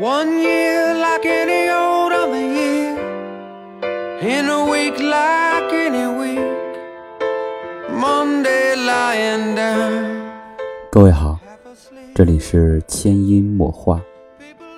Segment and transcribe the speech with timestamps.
[0.00, 2.96] One year like any old other year,
[4.22, 6.40] in a week like any week.
[7.90, 10.30] Monday lying down.
[10.90, 11.38] 各位好，
[12.14, 14.00] 这里是千音墨画，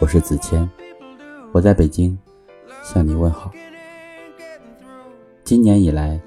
[0.00, 0.68] 我是子谦，
[1.52, 2.18] 我在北京
[2.82, 3.52] 向你问好。
[5.44, 6.20] 今年以来，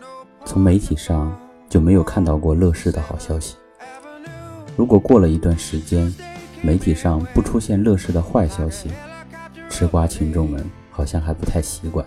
[0.46, 3.58] 从媒体上就没有看到过乐视的好消息。
[4.78, 6.10] 如果过了一段时间，
[6.62, 8.90] 媒体上不出现乐视的坏消息，
[9.70, 12.06] 吃瓜群众们好像还不太习惯，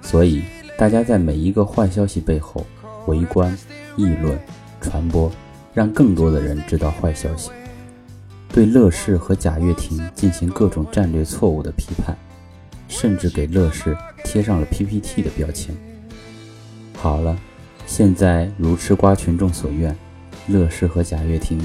[0.00, 0.42] 所以
[0.78, 2.64] 大家在每一个坏消息背后
[3.06, 3.56] 围观、
[3.96, 4.38] 议论、
[4.80, 5.30] 传播，
[5.74, 7.50] 让更多的人知道坏消息，
[8.52, 12.16] 对乐视和贾跃亭进行各种战略错误的批判，
[12.88, 15.74] 甚至给乐视贴上了 PPT 的标签。
[16.96, 17.36] 好了，
[17.84, 19.94] 现在如吃瓜群众所愿，
[20.46, 21.60] 乐视和贾跃亭。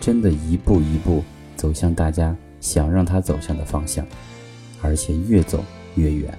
[0.00, 1.24] 真的一步一步
[1.58, 4.06] 走向大家想让他走向的方向，
[4.80, 5.62] 而且越走
[5.96, 6.32] 越远，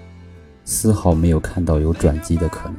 [0.63, 2.77] 丝毫没有看到有转机的可能。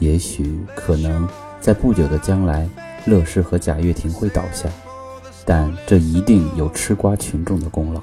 [0.00, 1.26] 也许可能
[1.60, 2.68] 在不久的将来，
[3.06, 4.68] 乐视和贾跃亭会倒下，
[5.46, 8.02] 但这一定有吃瓜群众的功劳。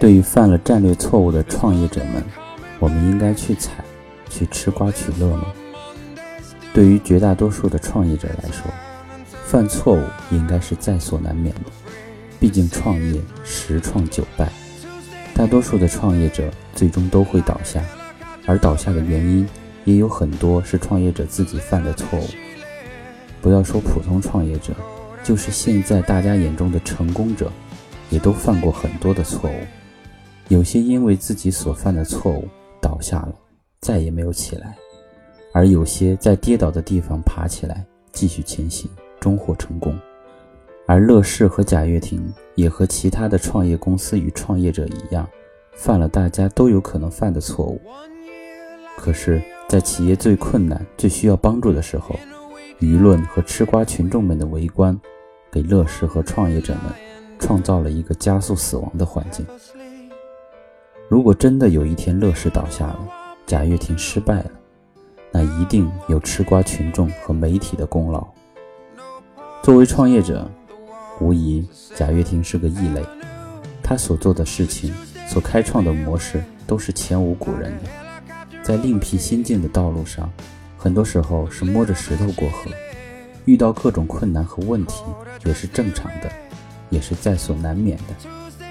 [0.00, 2.24] 对于犯了战略错误的创业者们，
[2.78, 3.84] 我们应该去踩，
[4.30, 5.52] 去吃瓜取乐吗？
[6.72, 8.64] 对于绝大多数的创业者来说。
[9.44, 11.70] 犯错误应该是在所难免的，
[12.40, 14.50] 毕竟创业十创九败，
[15.34, 17.84] 大多数的创业者最终都会倒下，
[18.46, 19.46] 而倒下的原因
[19.84, 22.26] 也有很多是创业者自己犯的错误。
[23.40, 24.74] 不要说普通创业者，
[25.22, 27.52] 就是现在大家眼中的成功者，
[28.10, 29.54] 也都犯过很多的错误。
[30.48, 32.48] 有些因为自己所犯的错误
[32.80, 33.34] 倒下了，
[33.80, 34.68] 再也没有起来；
[35.52, 38.90] 而有些在跌倒的地方爬起来，继续前行。
[39.24, 39.98] 终获成功，
[40.86, 45.26] 而乐视和贾跃亭也和其他的创业公司与创业者一样，
[45.72, 47.80] 犯了大家都有可能犯的错误。
[48.98, 52.14] 可是，在企业最困难、最需要帮助的时候，
[52.80, 54.94] 舆论和吃瓜群众们的围观，
[55.50, 56.92] 给乐视和创业者们
[57.38, 59.46] 创造了一个加速死亡的环境。
[61.08, 63.08] 如果真的有一天乐视倒下了，
[63.46, 64.50] 贾跃亭失败了，
[65.32, 68.33] 那一定有吃瓜群众和媒体的功劳。
[69.64, 70.46] 作为创业者，
[71.20, 71.66] 无疑
[71.96, 73.02] 贾跃亭是个异类。
[73.82, 74.92] 他所做的事情、
[75.26, 78.58] 所开创的模式都是前无古人的。
[78.62, 80.30] 在另辟新境的道路上，
[80.76, 82.70] 很多时候是摸着石头过河，
[83.46, 85.02] 遇到各种困难和问题
[85.46, 86.30] 也是正常的，
[86.90, 88.66] 也是在所难免的。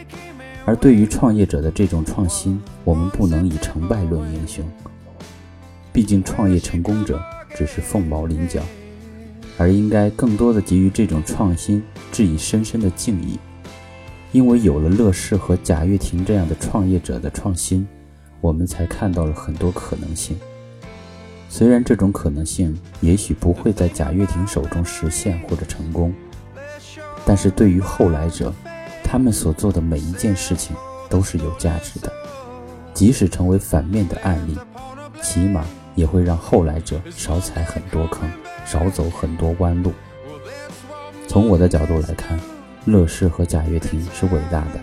[0.64, 4.64] 而对于创业者的这种创新，我们不能以成败论英雄。
[5.92, 7.20] 毕竟，创业成功者
[7.56, 8.62] 只是凤毛麟角。
[9.58, 13.38] 而应该更多的给予这种创新致以深深的敬意，
[14.32, 17.88] 因为有了乐视和贾跃亭这样的创业者的创新，
[18.42, 20.36] 我们才看到了很多可能性。
[21.50, 26.12] 虽然这种可能性也许不会在贾跃亭手中实现或者成功，
[27.24, 28.52] 但是对于后来者，
[29.04, 30.76] 他们所做的每一件事情
[31.12, 32.12] 都是有价值的，
[32.96, 34.58] 即使成为反面的案例，
[35.22, 38.28] 起码也会让后来者少踩很多坑。
[38.66, 39.94] 少走很多弯路。
[41.28, 42.40] 从我的角度来看，
[42.86, 44.80] 乐视和贾跃亭是伟大的。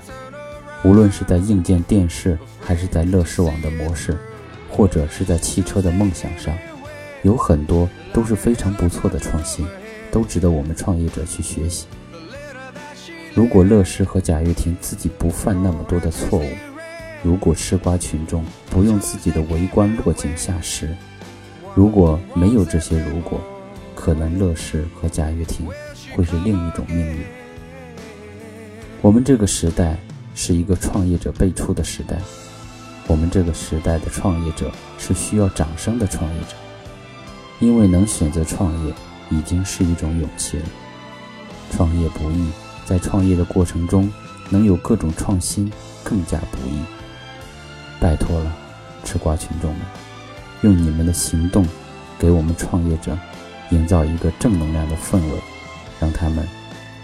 [0.83, 4.17] 无论是在硬件电视，还是在乐视网的模式，
[4.71, 6.57] 或者是在汽车的梦想上，
[7.23, 9.67] 有很多都是非常不错的创新，
[10.11, 11.87] 都值得我们创业者去学习。
[13.35, 16.47] 如果乐视和贾跃亭自己不犯那么多的错误，
[17.23, 20.97] 如果吃瓜群众不用自己的围观落井下石，
[21.75, 23.39] 如果没有这些如果，
[24.00, 25.66] 可能乐视和贾跃亭
[26.16, 27.22] 会是另一种命运。
[29.03, 29.99] 我们这个时代
[30.34, 32.16] 是一个创业者辈出的时代，
[33.06, 36.56] 我们这个时代的创业者是需要掌声的创业者，
[37.59, 38.94] 因为能选择创业
[39.28, 40.65] 已经是一种勇气了。
[41.71, 42.49] 创业不易，
[42.87, 44.10] 在创业的过程中
[44.49, 45.71] 能有各种创新
[46.03, 46.80] 更加不易。
[48.01, 48.57] 拜托了，
[49.04, 49.80] 吃瓜群众们，
[50.63, 51.66] 用你们的行动
[52.19, 53.15] 给我们创业者。
[53.71, 55.41] 营造一个正能量的氛围，
[56.01, 56.47] 让他们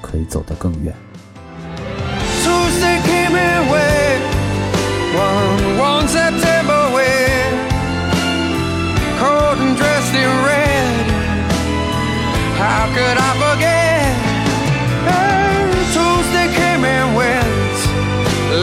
[0.00, 0.94] 可以走得更远。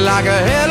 [0.06, 0.64] Like a